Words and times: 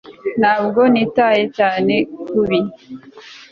Ntabwo 0.39 0.81
nitaye 0.93 1.43
cyane 1.57 1.93
kubi 2.29 2.59